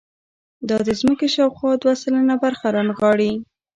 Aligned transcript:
دا 0.69 0.77
د 0.87 0.89
ځمکې 0.99 1.27
شاوخوا 1.35 1.71
دوه 1.81 1.93
سلنه 2.01 2.35
برخه 2.43 2.65
رانغاړي. 2.75 3.33